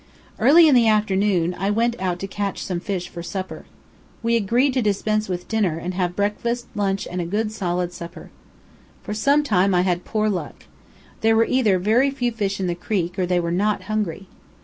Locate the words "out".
1.99-2.17